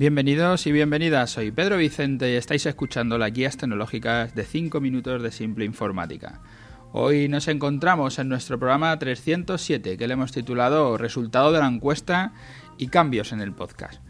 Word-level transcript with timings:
Bienvenidos 0.00 0.66
y 0.66 0.72
bienvenidas, 0.72 1.32
soy 1.32 1.50
Pedro 1.50 1.76
Vicente 1.76 2.32
y 2.32 2.36
estáis 2.36 2.64
escuchando 2.64 3.18
las 3.18 3.34
guías 3.34 3.58
tecnológicas 3.58 4.34
de 4.34 4.46
5 4.46 4.80
minutos 4.80 5.22
de 5.22 5.30
simple 5.30 5.66
informática. 5.66 6.40
Hoy 6.92 7.28
nos 7.28 7.48
encontramos 7.48 8.18
en 8.18 8.30
nuestro 8.30 8.58
programa 8.58 8.98
307 8.98 9.98
que 9.98 10.08
le 10.08 10.14
hemos 10.14 10.32
titulado 10.32 10.96
Resultado 10.96 11.52
de 11.52 11.58
la 11.58 11.66
encuesta 11.66 12.32
y 12.78 12.86
cambios 12.86 13.32
en 13.32 13.42
el 13.42 13.52
podcast. 13.52 14.00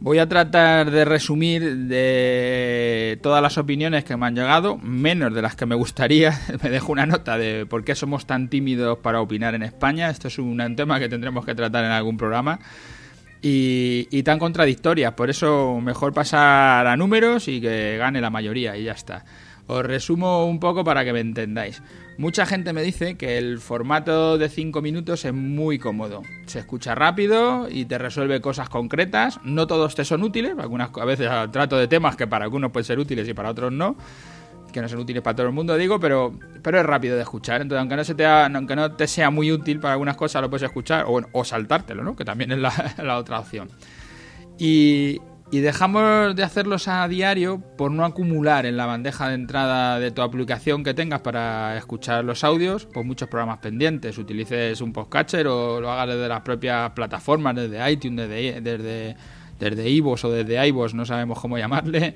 Voy 0.00 0.18
a 0.18 0.28
tratar 0.28 0.90
de 0.90 1.04
resumir 1.04 1.76
de 1.76 3.16
todas 3.22 3.40
las 3.40 3.56
opiniones 3.56 4.02
que 4.02 4.16
me 4.16 4.26
han 4.26 4.34
llegado, 4.34 4.78
menos 4.78 5.32
de 5.32 5.42
las 5.42 5.54
que 5.54 5.64
me 5.64 5.76
gustaría. 5.76 6.40
Me 6.60 6.70
dejo 6.70 6.90
una 6.90 7.06
nota 7.06 7.38
de 7.38 7.66
por 7.66 7.84
qué 7.84 7.94
somos 7.94 8.26
tan 8.26 8.48
tímidos 8.48 8.98
para 8.98 9.20
opinar 9.20 9.54
en 9.54 9.62
España. 9.62 10.10
Esto 10.10 10.26
es 10.26 10.40
un 10.40 10.74
tema 10.74 10.98
que 10.98 11.08
tendremos 11.08 11.46
que 11.46 11.54
tratar 11.54 11.84
en 11.84 11.92
algún 11.92 12.16
programa. 12.16 12.58
Y, 13.42 14.22
tan 14.22 14.38
contradictorias, 14.38 15.12
por 15.14 15.30
eso 15.30 15.80
mejor 15.80 16.12
pasar 16.12 16.86
a 16.86 16.96
números 16.96 17.48
y 17.48 17.60
que 17.60 17.96
gane 17.98 18.20
la 18.20 18.30
mayoría 18.30 18.76
y 18.76 18.84
ya 18.84 18.92
está. 18.92 19.24
Os 19.66 19.84
resumo 19.84 20.46
un 20.46 20.58
poco 20.58 20.82
para 20.84 21.04
que 21.04 21.12
me 21.12 21.20
entendáis. 21.20 21.80
Mucha 22.18 22.44
gente 22.44 22.72
me 22.72 22.82
dice 22.82 23.16
que 23.16 23.38
el 23.38 23.60
formato 23.60 24.36
de 24.36 24.48
5 24.48 24.82
minutos 24.82 25.24
es 25.24 25.32
muy 25.32 25.78
cómodo. 25.78 26.22
Se 26.46 26.58
escucha 26.58 26.94
rápido 26.94 27.68
y 27.70 27.84
te 27.84 27.96
resuelve 27.96 28.40
cosas 28.40 28.68
concretas. 28.68 29.40
No 29.44 29.66
todos 29.66 29.94
te 29.94 30.04
son 30.04 30.22
útiles, 30.22 30.54
algunas 30.58 30.90
a 30.94 31.04
veces 31.04 31.30
trato 31.52 31.78
de 31.78 31.88
temas 31.88 32.16
que 32.16 32.26
para 32.26 32.44
algunos 32.44 32.72
pueden 32.72 32.84
ser 32.84 32.98
útiles 32.98 33.28
y 33.28 33.32
para 33.32 33.50
otros 33.50 33.72
no. 33.72 33.96
Que 34.70 34.80
no 34.80 34.88
son 34.88 35.00
útiles 35.00 35.22
para 35.22 35.36
todo 35.36 35.46
el 35.46 35.52
mundo, 35.52 35.76
digo, 35.76 35.98
pero, 35.98 36.32
pero 36.62 36.80
es 36.80 36.86
rápido 36.86 37.16
de 37.16 37.22
escuchar. 37.22 37.62
Entonces, 37.62 37.80
aunque 37.80 37.96
no, 37.96 38.04
se 38.04 38.14
te 38.14 38.26
aunque 38.26 38.76
no 38.76 38.92
te 38.92 39.06
sea 39.06 39.30
muy 39.30 39.50
útil 39.50 39.80
para 39.80 39.92
algunas 39.92 40.16
cosas, 40.16 40.42
lo 40.42 40.50
puedes 40.50 40.64
escuchar 40.64 41.04
o, 41.08 41.20
o 41.32 41.44
saltártelo, 41.44 42.02
¿no? 42.02 42.16
Que 42.16 42.24
también 42.24 42.52
es 42.52 42.58
la, 43.02 43.16
otra 43.16 43.40
opción. 43.40 43.68
Y, 44.58 45.20
y 45.50 45.60
dejamos 45.60 46.36
de 46.36 46.42
hacerlos 46.42 46.86
a 46.86 47.08
diario 47.08 47.60
por 47.76 47.90
no 47.90 48.04
acumular 48.04 48.66
en 48.66 48.76
la 48.76 48.86
bandeja 48.86 49.28
de 49.28 49.34
entrada 49.34 49.98
de 49.98 50.10
tu 50.10 50.22
aplicación 50.22 50.84
que 50.84 50.94
tengas 50.94 51.20
para 51.20 51.76
escuchar 51.76 52.24
los 52.24 52.44
audios, 52.44 52.86
por 52.86 53.04
muchos 53.04 53.28
programas 53.28 53.58
pendientes. 53.58 54.16
Utilices 54.18 54.80
un 54.80 54.92
podcatcher 54.92 55.46
o 55.48 55.80
lo 55.80 55.90
hagas 55.90 56.14
desde 56.14 56.28
las 56.28 56.42
propias 56.42 56.90
plataformas, 56.90 57.56
desde 57.56 57.90
iTunes, 57.90 58.28
desde, 58.28 58.60
desde, 58.60 59.16
desde 59.58 59.90
iVoox 59.90 60.24
o 60.24 60.30
desde 60.30 60.66
iVoox, 60.68 60.94
no 60.94 61.04
sabemos 61.04 61.40
cómo 61.40 61.58
llamarle. 61.58 62.14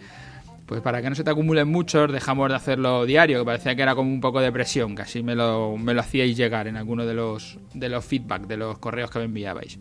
Pues 0.66 0.80
para 0.80 1.02
que 1.02 1.10
no 1.10 1.14
se 1.14 1.24
te 1.24 1.30
acumulen 1.30 1.68
muchos, 1.68 2.10
dejamos 2.10 2.48
de 2.48 2.54
hacerlo 2.54 3.04
diario, 3.04 3.40
que 3.40 3.44
parecía 3.44 3.74
que 3.76 3.82
era 3.82 3.94
como 3.94 4.10
un 4.10 4.20
poco 4.20 4.40
de 4.40 4.50
presión, 4.50 4.98
así 4.98 5.22
me 5.22 5.34
lo, 5.34 5.76
me 5.76 5.92
lo 5.92 6.00
hacíais 6.00 6.36
llegar 6.36 6.68
en 6.68 6.76
alguno 6.76 7.04
de 7.04 7.12
los, 7.12 7.58
de 7.74 7.88
los 7.90 8.04
feedback, 8.04 8.46
de 8.46 8.56
los 8.56 8.78
correos 8.78 9.10
que 9.10 9.18
me 9.18 9.26
enviabais. 9.26 9.78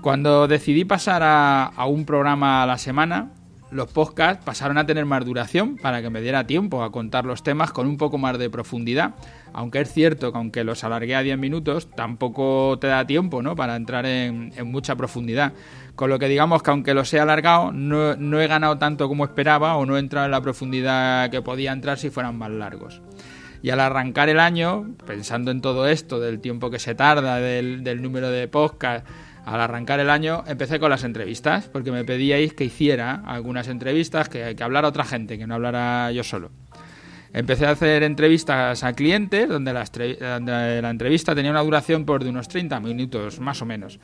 Cuando 0.00 0.48
decidí 0.48 0.86
pasar 0.86 1.22
a, 1.22 1.64
a 1.66 1.86
un 1.86 2.06
programa 2.06 2.62
a 2.62 2.66
la 2.66 2.78
semana, 2.78 3.32
los 3.70 3.92
podcasts 3.92 4.44
pasaron 4.44 4.78
a 4.78 4.86
tener 4.86 5.06
más 5.06 5.24
duración 5.24 5.76
para 5.76 6.02
que 6.02 6.10
me 6.10 6.20
diera 6.20 6.46
tiempo 6.46 6.82
a 6.82 6.90
contar 6.90 7.24
los 7.24 7.42
temas 7.42 7.72
con 7.72 7.86
un 7.86 7.96
poco 7.96 8.18
más 8.18 8.38
de 8.38 8.50
profundidad. 8.50 9.14
Aunque 9.52 9.80
es 9.80 9.92
cierto 9.92 10.32
que 10.32 10.38
aunque 10.38 10.64
los 10.64 10.82
alargué 10.84 11.14
a 11.14 11.22
10 11.22 11.38
minutos, 11.38 11.88
tampoco 11.90 12.78
te 12.80 12.88
da 12.88 13.06
tiempo 13.06 13.42
¿no? 13.42 13.54
para 13.56 13.76
entrar 13.76 14.06
en, 14.06 14.52
mucha 14.64 14.96
profundidad. 14.96 15.52
Con 15.94 16.10
lo 16.10 16.18
que 16.18 16.28
digamos 16.28 16.62
que 16.62 16.70
aunque 16.70 16.94
los 16.94 17.12
he 17.14 17.20
alargado, 17.20 17.72
no, 17.72 18.16
no 18.16 18.40
he 18.40 18.46
ganado 18.46 18.78
tanto 18.78 19.08
como 19.08 19.24
esperaba 19.24 19.76
o 19.76 19.86
no 19.86 19.96
he 19.96 20.00
entrado 20.00 20.26
en 20.26 20.32
la 20.32 20.40
profundidad 20.40 21.30
que 21.30 21.42
podía 21.42 21.72
entrar 21.72 21.98
si 21.98 22.10
fueran 22.10 22.38
más 22.38 22.50
largos. 22.50 23.00
Y 23.62 23.70
al 23.70 23.80
arrancar 23.80 24.28
el 24.30 24.40
año, 24.40 24.94
pensando 25.06 25.50
en 25.50 25.60
todo 25.60 25.86
esto, 25.86 26.18
del 26.18 26.40
tiempo 26.40 26.70
que 26.70 26.78
se 26.78 26.94
tarda, 26.94 27.36
del, 27.36 27.84
del 27.84 28.00
número 28.00 28.30
de 28.30 28.48
podcasts, 28.48 29.08
al 29.44 29.60
arrancar 29.60 30.00
el 30.00 30.10
año 30.10 30.44
empecé 30.46 30.78
con 30.78 30.90
las 30.90 31.04
entrevistas, 31.04 31.68
porque 31.68 31.92
me 31.92 32.04
pedíais 32.04 32.54
que 32.54 32.64
hiciera 32.64 33.22
algunas 33.26 33.68
entrevistas, 33.68 34.28
que, 34.28 34.54
que 34.54 34.62
hablara 34.62 34.88
otra 34.88 35.04
gente, 35.04 35.38
que 35.38 35.46
no 35.46 35.54
hablara 35.54 36.10
yo 36.12 36.24
solo. 36.24 36.50
Empecé 37.32 37.66
a 37.66 37.70
hacer 37.70 38.02
entrevistas 38.02 38.82
a 38.82 38.92
clientes, 38.92 39.48
donde 39.48 39.72
la, 39.72 40.90
entrevista 40.90 41.34
tenía 41.34 41.52
una 41.52 41.62
duración 41.62 42.04
por 42.04 42.24
de 42.24 42.30
unos 42.30 42.48
30 42.48 42.80
minutos, 42.80 43.38
más 43.40 43.62
o 43.62 43.66
menos 43.66 44.00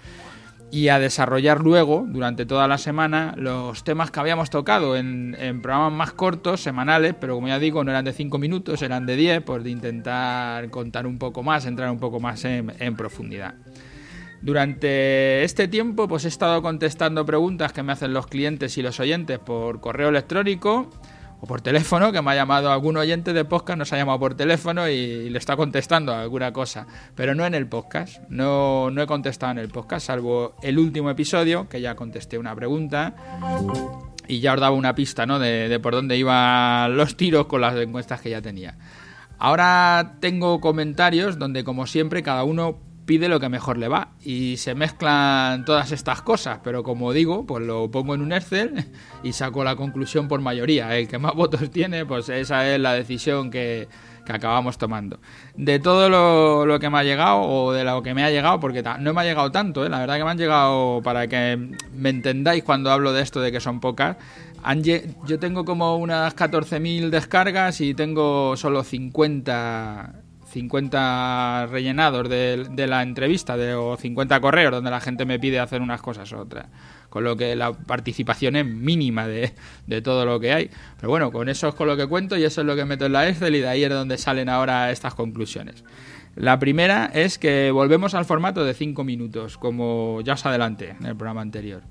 y 0.69 0.89
a 0.89 0.99
desarrollar 0.99 1.61
luego, 1.61 2.05
durante 2.09 2.45
toda 2.45 2.67
la 2.67 2.77
semana, 2.77 3.35
los 3.37 3.85
temas 3.85 4.11
que 4.11 4.19
habíamos 4.19 4.51
tocado 4.51 4.97
en, 4.97 5.37
programas 5.63 5.93
más 5.93 6.13
cortos, 6.13 6.61
semanales, 6.61 7.15
pero 7.21 7.37
como 7.37 7.47
ya 7.47 7.61
digo, 7.61 7.85
no 7.85 7.93
eran 7.93 8.05
de 8.05 8.13
5 8.13 8.37
minutos, 8.39 8.83
eran 8.83 9.07
de 9.07 9.15
10, 9.15 9.43
por 9.43 9.65
intentar 9.65 10.69
contar 10.71 11.07
un 11.07 11.19
poco 11.19 11.45
más, 11.45 11.67
entrar 11.67 11.89
un 11.89 12.01
poco 12.01 12.19
más 12.19 12.45
en, 12.45 12.97
profundidad. 12.97 13.55
Durante 14.43 15.45
este 15.45 15.69
tiempo, 15.69 16.09
pues 16.09 16.25
he 16.25 16.29
estado 16.29 16.63
contestando 16.63 17.25
preguntas 17.25 17.73
que 17.73 17.83
me 17.83 17.93
hacen 17.93 18.13
los 18.13 18.27
clientes 18.27 18.77
y 18.79 18.83
los 18.83 19.01
oyentes 19.01 19.39
por 19.39 19.81
correo 19.81 20.11
electrónico 20.11 20.91
o 21.41 21.47
por 21.47 21.61
teléfono, 21.61 22.13
que 22.13 22.23
me 22.23 22.31
ha 22.31 22.35
llamado 22.35 22.71
algún 22.71 22.97
oyente 22.97 23.33
de 23.33 23.45
podcast, 23.45 23.79
nos 23.79 23.93
ha 23.93 23.97
llamado 23.97 24.19
por 24.19 24.35
teléfono 24.35 24.89
y, 24.89 25.29
le 25.29 25.39
está 25.39 25.57
contestando 25.57 26.15
alguna 26.15 26.53
cosa, 26.53 26.87
pero 27.15 27.35
no 27.35 27.45
en 27.45 27.55
el 27.55 27.67
podcast, 27.67 28.21
no, 28.29 28.91
no 28.91 29.03
he 29.03 29.07
contestado 29.07 29.53
en 29.53 29.59
el 29.59 29.69
podcast, 29.69 30.07
salvo 30.07 30.55
el 30.63 30.79
último 30.79 31.11
episodio, 31.11 31.69
que 31.69 31.81
ya 31.81 31.95
contesté 31.95 32.39
una 32.39 32.55
pregunta 32.55 33.15
y 34.29 34.41
ya 34.41 34.55
os 34.55 34.61
daba 34.61 34.75
una 34.75 34.95
pista 34.95 35.27
¿no? 35.27 35.39
de, 35.39 35.69
de 35.69 35.81
por 35.81 35.95
dónde 35.95 36.17
iban 36.17 36.97
los 36.97 37.17
tiros 37.17 37.47
con 37.47 37.61
las 37.61 37.77
encuestas 37.77 38.21
que 38.21 38.31
ya 38.31 38.41
tenía. 38.41 38.77
Ahora 39.39 40.17
tengo 40.21 40.61
comentarios 40.61 41.39
donde, 41.39 41.63
como 41.63 41.87
siempre, 41.87 42.23
cada 42.23 42.45
uno 42.45 42.79
pide 43.07 43.29
lo 43.29 43.39
que 43.41 43.49
mejor 43.49 43.79
le 43.79 43.89
va 43.89 44.09
y 44.23 44.57
se 44.59 44.75
mezclan 44.75 45.65
todas 45.65 45.93
estas 45.93 46.23
cosas, 46.23 46.59
pero 46.63 46.83
como 46.83 47.13
digo, 47.13 47.47
pues 47.47 47.65
lo 47.65 47.91
pongo 47.91 48.15
en 48.15 48.21
un 48.21 48.33
Excel 48.33 48.85
y 49.23 49.33
saco 49.33 49.63
la 49.65 49.77
conclusión 49.77 50.27
por 50.29 50.41
mayoría. 50.41 50.95
El 50.97 51.09
que 51.09 51.19
más 51.19 51.35
votos 51.37 51.71
tiene, 51.71 52.05
pues 52.05 52.29
esa 52.29 52.69
es 52.69 52.81
la 52.81 52.93
decisión 52.93 53.51
que, 53.51 53.89
que 54.27 54.33
acabamos 54.33 54.77
tomando. 54.77 55.21
De 55.55 55.79
todo 55.79 56.09
lo, 56.11 56.67
lo, 56.67 56.81
que 56.81 56.91
me 56.91 56.99
ha 56.99 57.05
llegado 57.05 57.41
o 57.43 57.73
de 57.73 57.85
lo 57.85 58.03
que 58.03 58.13
me 58.13 58.25
ha 58.25 58.31
llegado, 58.31 58.59
porque 58.59 58.83
no 58.99 59.15
me 59.15 59.21
ha 59.21 59.25
llegado 59.25 59.53
tanto, 59.53 59.87
¿eh? 59.87 59.89
la 59.89 60.01
verdad 60.01 60.17
que 60.17 60.25
me 60.25 60.31
han 60.31 60.39
llegado 60.39 61.01
para 61.03 61.29
que 61.29 61.77
me 61.95 62.11
entendáis 62.11 62.65
cuando 62.65 62.91
hablo 62.91 63.13
de 63.13 63.23
esto 63.23 63.41
de 63.41 63.53
que 63.53 63.61
son 63.61 63.81
pocas. 63.81 64.17
Han, 64.65 64.83
yo 64.83 65.39
tengo 65.39 65.65
como 65.65 65.97
unas 65.97 66.35
14.000 66.35 67.11
descargas 67.11 67.81
y 67.81 67.95
tengo 67.95 68.57
solo 68.57 68.83
50 68.83 70.26
50 70.57 71.67
rellenados 71.71 72.31
de, 72.31 72.87
la 72.89 73.03
entrevista 73.03 73.59
de, 73.59 73.75
o 73.75 73.99
50 73.99 74.41
correos 74.41 74.73
donde 74.73 74.91
la 74.91 75.01
gente 75.01 75.27
me 75.27 75.39
pide 75.39 75.61
hacer 75.61 75.83
unas 75.83 76.01
cosas 76.01 76.33
u 76.33 76.39
otras. 76.39 76.67
Con 77.11 77.25
lo 77.25 77.37
que 77.37 77.55
la 77.55 77.75
participación 77.75 78.57
es 78.57 78.65
mínima 78.65 79.27
de, 79.27 79.53
de, 79.87 80.01
todo 80.01 80.25
lo 80.25 80.41
que 80.41 80.53
hay. 80.53 80.71
Pero 80.97 81.11
bueno, 81.11 81.31
con 81.31 81.51
eso 81.51 81.69
es 81.69 81.75
con 81.75 81.87
lo 81.87 81.97
que 81.97 82.07
cuento 82.07 82.39
y 82.39 82.45
eso 82.45 82.63
es 82.63 82.67
lo 82.67 82.75
que 82.75 82.87
meto 82.87 83.05
en 83.05 83.13
la 83.13 83.29
Excel 83.29 83.55
y 83.55 83.61
de 83.61 83.69
ahí 83.69 83.85
es 83.85 83.91
donde 83.91 84.17
salen 84.17 84.49
ahora 84.49 84.91
estas 84.91 85.15
conclusiones. 85.15 85.85
La 86.37 86.59
primera 86.59 87.11
es 87.13 87.39
que 87.39 87.71
volvemos 87.71 88.15
al 88.15 88.25
formato 88.25 88.65
de 88.65 88.73
5 88.73 89.05
minutos, 89.05 89.59
como 89.59 90.23
ya 90.23 90.35
os 90.35 90.47
adelanté 90.47 90.97
en 90.99 91.05
el 91.05 91.17
programa 91.17 91.43
anterior. 91.43 91.83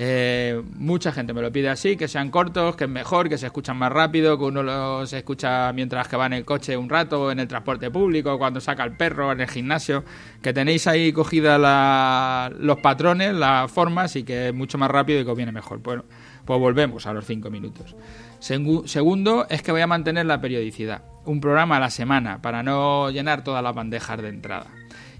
Eh, 0.00 0.62
mucha 0.76 1.10
gente 1.10 1.34
me 1.34 1.42
lo 1.42 1.50
pide 1.50 1.68
así, 1.68 1.96
que 1.96 2.06
sean 2.06 2.30
cortos, 2.30 2.76
que 2.76 2.84
es 2.84 2.90
mejor, 2.90 3.28
que 3.28 3.36
se 3.36 3.46
escuchan 3.46 3.76
más 3.76 3.90
rápido, 3.90 4.38
que 4.38 4.44
uno 4.44 4.62
los 4.62 5.12
escucha 5.12 5.72
mientras 5.72 6.06
que 6.06 6.16
va 6.16 6.26
en 6.26 6.34
el 6.34 6.44
coche 6.44 6.76
un 6.76 6.88
rato, 6.88 7.32
en 7.32 7.40
el 7.40 7.48
transporte 7.48 7.90
público, 7.90 8.38
cuando 8.38 8.60
saca 8.60 8.84
el 8.84 8.96
perro, 8.96 9.32
en 9.32 9.40
el 9.40 9.48
gimnasio, 9.48 10.04
que 10.40 10.52
tenéis 10.52 10.86
ahí 10.86 11.12
cogidas 11.12 11.60
la, 11.60 12.48
los 12.60 12.78
patrones, 12.78 13.34
las 13.34 13.72
formas 13.72 14.14
y 14.14 14.22
que 14.22 14.50
es 14.50 14.54
mucho 14.54 14.78
más 14.78 14.88
rápido 14.88 15.20
y 15.20 15.24
que 15.24 15.32
os 15.32 15.36
viene 15.36 15.50
mejor. 15.50 15.80
Bueno, 15.80 16.04
pues 16.44 16.60
volvemos 16.60 17.04
a 17.08 17.12
los 17.12 17.26
5 17.26 17.50
minutos. 17.50 17.96
Segundo 18.38 19.46
es 19.50 19.62
que 19.62 19.72
voy 19.72 19.80
a 19.80 19.88
mantener 19.88 20.26
la 20.26 20.40
periodicidad, 20.40 21.02
un 21.24 21.40
programa 21.40 21.78
a 21.78 21.80
la 21.80 21.90
semana 21.90 22.40
para 22.40 22.62
no 22.62 23.10
llenar 23.10 23.42
todas 23.42 23.64
las 23.64 23.74
bandejas 23.74 24.22
de 24.22 24.28
entrada. 24.28 24.68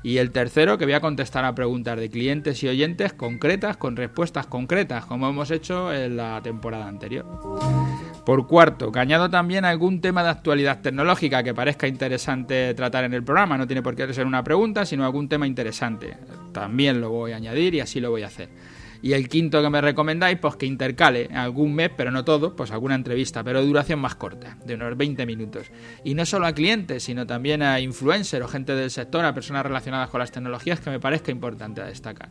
Y 0.02 0.18
el 0.18 0.30
tercero, 0.30 0.78
que 0.78 0.84
voy 0.84 0.94
a 0.94 1.00
contestar 1.00 1.44
a 1.44 1.54
preguntas 1.54 1.98
de 1.98 2.08
clientes 2.08 2.62
y 2.62 2.68
oyentes 2.68 3.12
concretas, 3.12 3.76
con 3.76 3.96
respuestas 3.96 4.46
concretas, 4.46 5.04
como 5.04 5.28
hemos 5.28 5.50
hecho 5.50 5.92
en 5.92 6.16
la 6.16 6.40
temporada 6.42 6.86
anterior. 6.86 7.26
Por 8.24 8.46
cuarto, 8.46 8.92
que 8.92 9.00
añado 9.00 9.28
también 9.28 9.64
algún 9.64 10.00
tema 10.00 10.22
de 10.22 10.30
actualidad 10.30 10.82
tecnológica 10.82 11.42
que 11.42 11.54
parezca 11.54 11.88
interesante 11.88 12.74
tratar 12.74 13.04
en 13.04 13.14
el 13.14 13.24
programa. 13.24 13.58
No 13.58 13.66
tiene 13.66 13.82
por 13.82 13.96
qué 13.96 14.12
ser 14.12 14.26
una 14.26 14.44
pregunta, 14.44 14.84
sino 14.84 15.04
algún 15.04 15.28
tema 15.28 15.46
interesante. 15.46 16.16
También 16.52 17.00
lo 17.00 17.10
voy 17.10 17.32
a 17.32 17.36
añadir 17.36 17.74
y 17.74 17.80
así 17.80 18.00
lo 18.00 18.10
voy 18.10 18.22
a 18.22 18.26
hacer. 18.26 18.50
Y 19.02 19.12
el 19.12 19.28
quinto 19.28 19.62
que 19.62 19.70
me 19.70 19.80
recomendáis, 19.80 20.38
pues 20.38 20.56
que 20.56 20.66
intercale 20.66 21.28
algún 21.32 21.74
mes, 21.74 21.90
pero 21.96 22.10
no 22.10 22.24
todo, 22.24 22.56
pues 22.56 22.70
alguna 22.70 22.94
entrevista, 22.94 23.44
pero 23.44 23.60
de 23.60 23.66
duración 23.66 24.00
más 24.00 24.16
corta, 24.16 24.56
de 24.64 24.74
unos 24.74 24.96
20 24.96 25.24
minutos. 25.26 25.70
Y 26.04 26.14
no 26.14 26.26
solo 26.26 26.46
a 26.46 26.52
clientes, 26.52 27.04
sino 27.04 27.26
también 27.26 27.62
a 27.62 27.80
influencers 27.80 28.44
o 28.44 28.48
gente 28.48 28.74
del 28.74 28.90
sector, 28.90 29.24
a 29.24 29.34
personas 29.34 29.64
relacionadas 29.64 30.10
con 30.10 30.20
las 30.20 30.32
tecnologías 30.32 30.80
que 30.80 30.90
me 30.90 31.00
parezca 31.00 31.30
importante 31.30 31.80
a 31.80 31.86
destacar. 31.86 32.30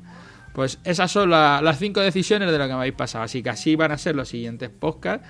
Pues 0.53 0.79
esas 0.83 1.11
son 1.11 1.29
la, 1.29 1.61
las 1.61 1.79
cinco 1.79 2.01
decisiones 2.01 2.51
de 2.51 2.57
lo 2.57 2.65
que 2.65 2.73
me 2.73 2.79
habéis 2.79 2.95
pasado, 2.95 3.23
así 3.23 3.43
que 3.43 3.49
así 3.49 3.75
van 3.75 3.91
a 3.91 3.97
ser 3.97 4.15
los 4.15 4.27
siguientes 4.27 4.69
podcasts 4.69 5.27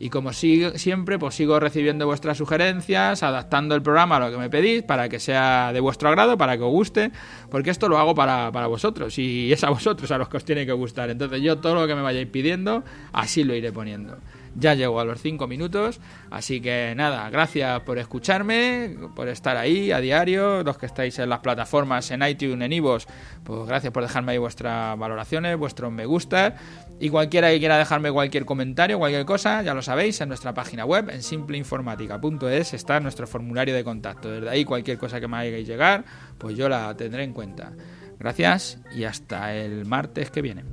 Y 0.00 0.10
como 0.10 0.32
siempre, 0.32 1.18
pues 1.18 1.34
sigo 1.34 1.58
recibiendo 1.58 2.06
vuestras 2.06 2.38
sugerencias, 2.38 3.22
adaptando 3.22 3.74
el 3.74 3.82
programa 3.82 4.16
a 4.16 4.20
lo 4.20 4.30
que 4.30 4.38
me 4.38 4.48
pedís 4.48 4.82
para 4.84 5.08
que 5.08 5.18
sea 5.18 5.72
de 5.72 5.80
vuestro 5.80 6.08
agrado, 6.08 6.38
para 6.38 6.56
que 6.56 6.62
os 6.62 6.70
guste, 6.70 7.10
porque 7.50 7.70
esto 7.70 7.88
lo 7.88 7.98
hago 7.98 8.14
para, 8.14 8.52
para 8.52 8.68
vosotros 8.68 9.18
y 9.18 9.52
es 9.52 9.64
a 9.64 9.70
vosotros 9.70 10.10
a 10.10 10.18
los 10.18 10.28
que 10.28 10.36
os 10.36 10.44
tiene 10.44 10.64
que 10.64 10.72
gustar. 10.72 11.10
Entonces 11.10 11.42
yo 11.42 11.58
todo 11.58 11.74
lo 11.74 11.86
que 11.86 11.94
me 11.94 12.02
vayáis 12.02 12.28
pidiendo, 12.28 12.84
así 13.12 13.42
lo 13.42 13.54
iré 13.54 13.72
poniendo 13.72 14.18
ya 14.54 14.74
llego 14.74 15.00
a 15.00 15.04
los 15.04 15.20
5 15.20 15.46
minutos. 15.46 16.00
Así 16.30 16.60
que 16.60 16.94
nada, 16.96 17.28
gracias 17.30 17.80
por 17.80 17.98
escucharme, 17.98 18.96
por 19.14 19.28
estar 19.28 19.56
ahí 19.56 19.92
a 19.92 20.00
diario. 20.00 20.62
Los 20.62 20.78
que 20.78 20.86
estáis 20.86 21.18
en 21.18 21.28
las 21.28 21.40
plataformas, 21.40 22.10
en 22.10 22.22
iTunes, 22.22 22.64
en 22.64 22.72
Ivos, 22.72 23.06
pues 23.44 23.66
gracias 23.66 23.92
por 23.92 24.02
dejarme 24.02 24.32
ahí 24.32 24.38
vuestras 24.38 24.98
valoraciones, 24.98 25.56
vuestros 25.56 25.92
me 25.92 26.06
gusta. 26.06 26.56
Y 27.00 27.10
cualquiera 27.10 27.50
que 27.50 27.58
quiera 27.60 27.78
dejarme 27.78 28.10
cualquier 28.10 28.44
comentario, 28.44 28.98
cualquier 28.98 29.24
cosa, 29.24 29.62
ya 29.62 29.72
lo 29.72 29.82
sabéis, 29.82 30.20
en 30.20 30.28
nuestra 30.28 30.52
página 30.52 30.84
web, 30.84 31.10
en 31.10 31.22
simpleinformática.es, 31.22 32.74
está 32.74 32.98
nuestro 32.98 33.26
formulario 33.26 33.74
de 33.74 33.84
contacto. 33.84 34.30
Desde 34.30 34.48
ahí, 34.48 34.64
cualquier 34.64 34.98
cosa 34.98 35.20
que 35.20 35.28
me 35.28 35.36
hagáis 35.36 35.66
llegar, 35.66 36.04
pues 36.38 36.56
yo 36.56 36.68
la 36.68 36.96
tendré 36.96 37.22
en 37.22 37.32
cuenta. 37.32 37.72
Gracias 38.18 38.78
y 38.92 39.04
hasta 39.04 39.54
el 39.54 39.84
martes 39.86 40.30
que 40.30 40.42
viene. 40.42 40.64